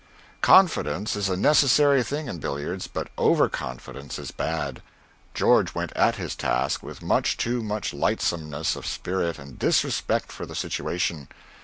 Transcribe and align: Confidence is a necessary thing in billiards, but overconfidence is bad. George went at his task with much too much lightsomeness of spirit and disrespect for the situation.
Confidence 0.41 1.15
is 1.15 1.29
a 1.29 1.37
necessary 1.37 2.01
thing 2.01 2.27
in 2.27 2.39
billiards, 2.39 2.87
but 2.87 3.09
overconfidence 3.19 4.17
is 4.17 4.31
bad. 4.31 4.81
George 5.35 5.75
went 5.75 5.91
at 5.95 6.15
his 6.15 6.33
task 6.35 6.81
with 6.81 7.03
much 7.03 7.37
too 7.37 7.61
much 7.61 7.93
lightsomeness 7.93 8.75
of 8.75 8.87
spirit 8.87 9.37
and 9.37 9.59
disrespect 9.59 10.31
for 10.31 10.47
the 10.47 10.55
situation. 10.55 11.27